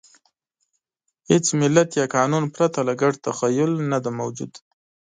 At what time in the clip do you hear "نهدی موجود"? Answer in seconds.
3.91-4.51